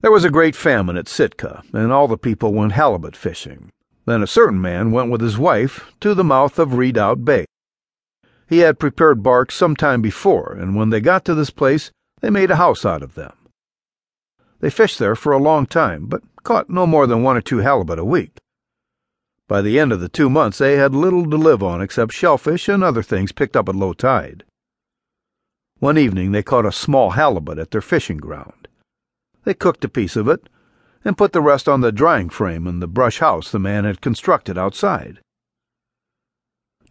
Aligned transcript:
There 0.00 0.12
was 0.12 0.24
a 0.24 0.30
great 0.30 0.54
famine 0.54 0.96
at 0.96 1.08
Sitka, 1.08 1.64
and 1.72 1.92
all 1.92 2.06
the 2.06 2.16
people 2.16 2.54
went 2.54 2.72
halibut 2.72 3.16
fishing. 3.16 3.72
Then 4.06 4.22
a 4.22 4.28
certain 4.28 4.60
man 4.60 4.92
went 4.92 5.10
with 5.10 5.20
his 5.20 5.36
wife 5.36 5.92
to 6.00 6.14
the 6.14 6.22
mouth 6.22 6.56
of 6.60 6.74
Redoubt 6.74 7.24
Bay. 7.24 7.46
He 8.48 8.58
had 8.58 8.78
prepared 8.78 9.24
barks 9.24 9.56
some 9.56 9.74
time 9.74 10.00
before, 10.00 10.52
and 10.52 10.76
when 10.76 10.90
they 10.90 11.00
got 11.00 11.24
to 11.24 11.34
this 11.34 11.50
place, 11.50 11.90
they 12.20 12.30
made 12.30 12.52
a 12.52 12.56
house 12.56 12.84
out 12.84 13.02
of 13.02 13.16
them. 13.16 13.32
They 14.60 14.70
fished 14.70 15.00
there 15.00 15.16
for 15.16 15.32
a 15.32 15.38
long 15.38 15.66
time, 15.66 16.06
but 16.06 16.22
caught 16.44 16.70
no 16.70 16.86
more 16.86 17.08
than 17.08 17.24
one 17.24 17.36
or 17.36 17.40
two 17.40 17.58
halibut 17.58 17.98
a 17.98 18.04
week. 18.04 18.38
By 19.48 19.62
the 19.62 19.80
end 19.80 19.92
of 19.92 19.98
the 19.98 20.08
two 20.08 20.30
months, 20.30 20.58
they 20.58 20.76
had 20.76 20.94
little 20.94 21.28
to 21.28 21.36
live 21.36 21.62
on 21.62 21.82
except 21.82 22.12
shellfish 22.12 22.68
and 22.68 22.84
other 22.84 23.02
things 23.02 23.32
picked 23.32 23.56
up 23.56 23.68
at 23.68 23.74
low 23.74 23.94
tide. 23.94 24.44
One 25.80 25.98
evening, 25.98 26.30
they 26.30 26.44
caught 26.44 26.66
a 26.66 26.72
small 26.72 27.10
halibut 27.10 27.58
at 27.58 27.72
their 27.72 27.80
fishing 27.80 28.18
ground. 28.18 28.67
They 29.48 29.54
cooked 29.54 29.82
a 29.82 29.88
piece 29.88 30.14
of 30.14 30.28
it 30.28 30.46
and 31.06 31.16
put 31.16 31.32
the 31.32 31.40
rest 31.40 31.70
on 31.70 31.80
the 31.80 31.90
drying 31.90 32.28
frame 32.28 32.66
in 32.66 32.80
the 32.80 32.86
brush 32.86 33.20
house 33.20 33.50
the 33.50 33.58
man 33.58 33.86
had 33.86 34.02
constructed 34.02 34.58
outside. 34.58 35.20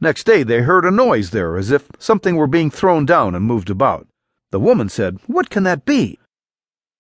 Next 0.02 0.24
day 0.24 0.42
they 0.42 0.62
heard 0.62 0.84
a 0.84 0.90
noise 0.90 1.30
there 1.30 1.56
as 1.56 1.70
if 1.70 1.88
something 2.00 2.36
were 2.36 2.48
being 2.48 2.72
thrown 2.72 3.06
down 3.06 3.36
and 3.36 3.46
moved 3.46 3.70
about. 3.70 4.08
The 4.50 4.60
woman 4.60 4.90
said, 4.90 5.20
What 5.28 5.52
can 5.52 5.66
that 5.66 5.86
be? 5.86 6.18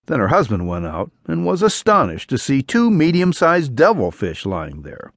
Then 0.06 0.20
her 0.20 0.28
husband 0.28 0.68
went 0.68 0.86
out 0.86 1.10
and 1.26 1.44
was 1.44 1.64
astonished 1.64 2.30
to 2.30 2.38
see 2.38 2.62
two 2.62 2.92
medium 2.92 3.34
sized 3.34 3.76
devilfish 3.76 4.46
lying 4.46 4.84
there. 4.84 5.12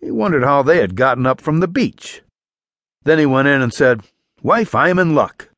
He 0.00 0.10
wondered 0.10 0.42
how 0.42 0.64
they 0.64 0.78
had 0.78 0.96
gotten 0.96 1.24
up 1.24 1.40
from 1.40 1.60
the 1.60 1.68
beach. 1.68 2.22
Then 3.04 3.20
he 3.20 3.26
went 3.26 3.46
in 3.46 3.62
and 3.62 3.72
said, 3.72 4.00
Wife, 4.42 4.74
I 4.74 4.88
am 4.88 4.98
in 4.98 5.14
luck. 5.14 5.50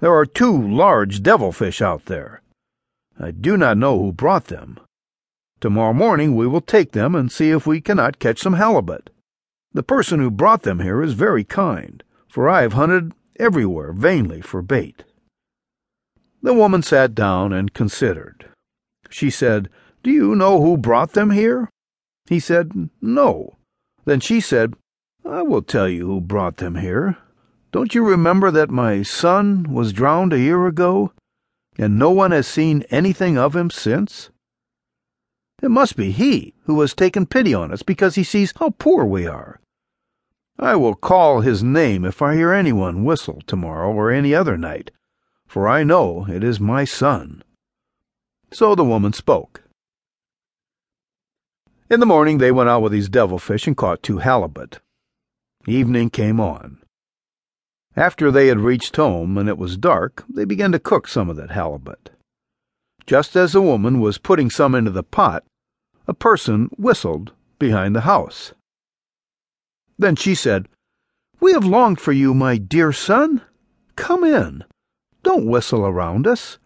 There 0.00 0.14
are 0.14 0.26
two 0.26 0.54
large 0.54 1.22
devilfish 1.22 1.80
out 1.80 2.04
there. 2.04 2.42
I 3.18 3.32
do 3.32 3.56
not 3.56 3.76
know 3.76 3.98
who 3.98 4.12
brought 4.12 4.44
them. 4.44 4.78
Tomorrow 5.60 5.92
morning 5.92 6.36
we 6.36 6.46
will 6.46 6.60
take 6.60 6.92
them 6.92 7.14
and 7.14 7.32
see 7.32 7.50
if 7.50 7.66
we 7.66 7.80
cannot 7.80 8.20
catch 8.20 8.40
some 8.40 8.54
halibut. 8.54 9.10
The 9.72 9.82
person 9.82 10.20
who 10.20 10.30
brought 10.30 10.62
them 10.62 10.80
here 10.80 11.02
is 11.02 11.14
very 11.14 11.44
kind, 11.44 12.02
for 12.28 12.48
I 12.48 12.62
have 12.62 12.74
hunted 12.74 13.12
everywhere 13.38 13.92
vainly 13.92 14.40
for 14.40 14.62
bait. 14.62 15.04
The 16.42 16.54
woman 16.54 16.82
sat 16.82 17.14
down 17.14 17.52
and 17.52 17.74
considered. 17.74 18.46
She 19.10 19.30
said, 19.30 19.68
Do 20.02 20.10
you 20.10 20.36
know 20.36 20.60
who 20.60 20.76
brought 20.76 21.12
them 21.12 21.30
here? 21.30 21.68
He 22.28 22.38
said, 22.38 22.88
No. 23.00 23.56
Then 24.04 24.20
she 24.20 24.40
said, 24.40 24.74
I 25.24 25.42
will 25.42 25.62
tell 25.62 25.88
you 25.88 26.06
who 26.06 26.20
brought 26.20 26.58
them 26.58 26.76
here. 26.76 27.18
Don't 27.72 27.94
you 27.94 28.04
remember 28.04 28.50
that 28.50 28.70
my 28.70 29.02
son 29.02 29.64
was 29.72 29.92
drowned 29.92 30.32
a 30.32 30.38
year 30.38 30.66
ago? 30.66 31.12
And 31.78 31.98
no 31.98 32.10
one 32.10 32.32
has 32.32 32.46
seen 32.46 32.84
anything 32.90 33.38
of 33.38 33.54
him 33.54 33.70
since? 33.70 34.30
It 35.62 35.70
must 35.70 35.96
be 35.96 36.10
he 36.10 36.54
who 36.64 36.80
has 36.80 36.94
taken 36.94 37.26
pity 37.26 37.54
on 37.54 37.72
us 37.72 37.82
because 37.82 38.16
he 38.16 38.24
sees 38.24 38.52
how 38.56 38.70
poor 38.70 39.04
we 39.04 39.26
are. 39.26 39.60
I 40.58 40.74
will 40.74 40.94
call 40.94 41.40
his 41.40 41.62
name 41.62 42.04
if 42.04 42.20
I 42.20 42.34
hear 42.34 42.52
anyone 42.52 43.04
whistle 43.04 43.40
tomorrow 43.46 43.92
or 43.92 44.10
any 44.10 44.34
other 44.34 44.58
night, 44.58 44.90
for 45.46 45.68
I 45.68 45.84
know 45.84 46.26
it 46.28 46.42
is 46.42 46.58
my 46.58 46.84
son. 46.84 47.44
So 48.50 48.74
the 48.74 48.84
woman 48.84 49.12
spoke. 49.12 49.62
In 51.90 52.00
the 52.00 52.06
morning 52.06 52.38
they 52.38 52.52
went 52.52 52.68
out 52.68 52.82
with 52.82 52.92
these 52.92 53.08
devilfish 53.08 53.66
and 53.66 53.76
caught 53.76 54.02
two 54.02 54.18
halibut. 54.18 54.80
Evening 55.66 56.10
came 56.10 56.40
on. 56.40 56.78
After 57.98 58.30
they 58.30 58.46
had 58.46 58.60
reached 58.60 58.94
home 58.94 59.36
and 59.36 59.48
it 59.48 59.58
was 59.58 59.76
dark, 59.76 60.22
they 60.28 60.44
began 60.44 60.70
to 60.70 60.78
cook 60.78 61.08
some 61.08 61.28
of 61.28 61.34
that 61.34 61.50
halibut. 61.50 62.10
Just 63.06 63.34
as 63.34 63.54
the 63.54 63.60
woman 63.60 63.98
was 63.98 64.18
putting 64.18 64.50
some 64.50 64.76
into 64.76 64.92
the 64.92 65.02
pot, 65.02 65.42
a 66.06 66.14
person 66.14 66.70
whistled 66.78 67.32
behind 67.58 67.96
the 67.96 68.02
house. 68.02 68.52
Then 69.98 70.14
she 70.14 70.36
said, 70.36 70.68
We 71.40 71.52
have 71.54 71.64
longed 71.64 72.00
for 72.00 72.12
you, 72.12 72.34
my 72.34 72.56
dear 72.56 72.92
son. 72.92 73.42
Come 73.96 74.22
in. 74.22 74.62
Don't 75.24 75.48
whistle 75.48 75.84
around 75.84 76.28
us. 76.28 76.58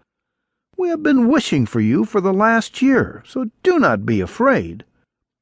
We 0.76 0.90
have 0.90 1.02
been 1.02 1.28
wishing 1.28 1.64
for 1.64 1.80
you 1.80 2.04
for 2.04 2.20
the 2.20 2.34
last 2.34 2.82
year, 2.82 3.22
so 3.26 3.46
do 3.62 3.78
not 3.78 4.04
be 4.04 4.20
afraid. 4.20 4.84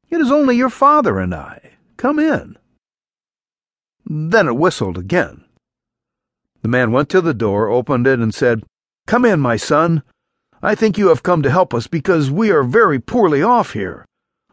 It 0.09 0.21
is 0.21 0.31
only 0.31 0.57
your 0.57 0.71
father 0.71 1.19
and 1.19 1.35
I. 1.35 1.73
Come 1.97 2.21
in. 2.21 2.57
Then 4.07 4.47
it 4.47 4.55
whistled 4.55 4.97
again. 4.97 5.47
The 6.63 6.69
man 6.69 6.93
went 6.93 7.09
to 7.11 7.21
the 7.21 7.35
door, 7.35 7.69
opened 7.69 8.07
it, 8.07 8.19
and 8.19 8.35
said, 8.35 8.65
Come 9.07 9.25
in, 9.25 9.41
my 9.41 9.57
son. 9.57 10.03
I 10.63 10.75
think 10.75 10.99
you 10.99 11.09
have 11.09 11.23
come 11.23 11.43
to 11.43 11.51
help 11.51 11.73
us 11.73 11.87
because 11.87 12.31
we 12.31 12.51
are 12.51 12.63
very 12.63 12.99
poorly 12.99 13.43
off 13.43 13.73
here. 13.73 14.05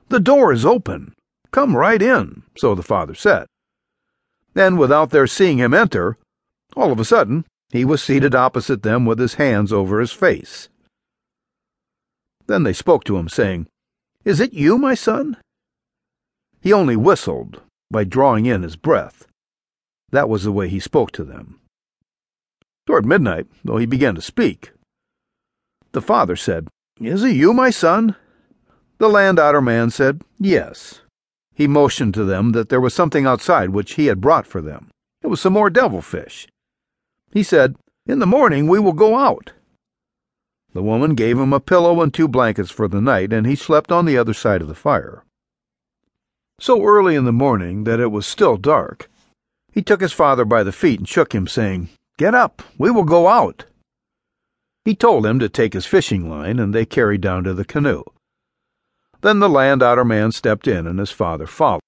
The 0.10 0.22
door 0.22 0.54
is 0.54 0.66
open. 0.66 1.14
Come 1.52 1.76
right 1.76 2.02
in, 2.02 2.44
so 2.58 2.76
the 2.76 2.84
father 2.84 3.14
said. 3.14 3.48
Then, 4.54 4.78
without 4.78 5.10
their 5.10 5.28
seeing 5.28 5.58
him 5.58 5.74
enter, 5.74 6.18
all 6.76 6.92
of 6.92 7.00
a 7.00 7.06
sudden, 7.06 7.46
he 7.70 7.84
was 7.84 8.02
seated 8.02 8.34
opposite 8.34 8.84
them 8.84 9.06
with 9.06 9.20
his 9.20 9.34
hands 9.36 9.74
over 9.74 10.00
his 10.00 10.14
face. 10.14 10.70
Then 12.48 12.64
they 12.64 12.74
spoke 12.74 13.04
to 13.06 13.18
him, 13.18 13.28
saying, 13.28 13.68
Is 14.24 14.40
it 14.40 14.54
you, 14.54 14.78
my 14.78 14.94
son? 14.94 15.38
He 16.62 16.72
only 16.72 16.96
whistled 16.96 17.62
by 17.92 18.06
drawing 18.06 18.46
in 18.46 18.64
his 18.64 18.78
breath. 18.78 19.28
That 20.12 20.30
was 20.30 20.44
the 20.44 20.52
way 20.54 20.70
he 20.70 20.80
spoke 20.80 21.12
to 21.12 21.26
them. 21.26 21.60
Toward 22.88 23.06
midnight, 23.06 23.48
though 23.66 23.78
he 23.78 23.86
began 23.86 24.16
to 24.16 24.22
speak, 24.22 24.72
the 25.92 26.02
father 26.02 26.38
said, 26.38 26.70
Is 27.02 27.22
it 27.22 27.36
you, 27.36 27.54
my 27.54 27.70
son? 27.70 28.16
The 28.98 29.10
land 29.10 29.40
otter 29.40 29.62
man 29.62 29.90
said, 29.90 30.22
Yes. 30.40 31.02
He 31.54 31.68
motioned 31.68 32.14
to 32.14 32.24
them 32.24 32.54
that 32.54 32.70
there 32.70 32.80
was 32.80 32.94
something 32.94 33.26
outside 33.26 33.72
which 33.72 33.96
he 33.96 34.06
had 34.06 34.22
brought 34.22 34.48
for 34.48 34.62
them. 34.62 34.90
It 35.22 35.28
was 35.28 35.42
some 35.42 35.52
more 35.52 35.70
devilfish. 35.70 36.48
He 37.34 37.44
said, 37.44 37.76
In 38.06 38.20
the 38.20 38.26
morning 38.26 38.68
we 38.68 38.80
will 38.80 38.94
go 38.94 39.18
out. 39.18 39.52
The 40.72 40.84
woman 40.84 41.14
gave 41.14 41.38
him 41.38 41.52
a 41.52 41.60
pillow 41.60 42.02
and 42.02 42.14
two 42.14 42.30
blankets 42.30 42.72
for 42.72 42.88
the 42.88 43.02
night, 43.02 43.34
and 43.34 43.46
he 43.46 43.56
slept 43.56 43.92
on 43.92 44.06
the 44.06 44.18
other 44.18 44.34
side 44.34 44.62
of 44.62 44.70
the 44.70 44.76
fire. 44.76 45.26
So 46.62 46.84
early 46.86 47.16
in 47.16 47.26
the 47.26 47.34
morning 47.34 47.84
that 47.84 48.00
it 48.00 48.12
was 48.12 48.26
still 48.26 48.56
dark, 48.56 49.10
he 49.74 49.82
took 49.82 50.00
his 50.00 50.14
father 50.14 50.46
by 50.46 50.64
the 50.64 50.72
feet 50.72 51.00
and 51.00 51.10
shook 51.10 51.34
him, 51.36 51.48
saying, 51.48 51.90
Get 52.18 52.34
up, 52.34 52.64
we 52.78 52.90
will 52.90 53.04
go 53.04 53.28
out. 53.28 53.66
He 54.86 54.96
told 54.96 55.26
him 55.26 55.38
to 55.40 55.50
take 55.50 55.74
his 55.74 55.86
fishing 55.86 56.30
line, 56.30 56.60
and 56.60 56.74
they 56.74 56.86
carried 56.86 57.22
down 57.22 57.44
to 57.44 57.54
the 57.54 57.66
canoe. 57.66 58.04
Then 59.22 59.40
the 59.40 59.50
land 59.50 59.84
otter 59.84 60.06
man 60.06 60.32
stepped 60.32 60.68
in, 60.68 60.88
and 60.88 61.00
his 61.00 61.12
father 61.12 61.46
followed. 61.46 61.82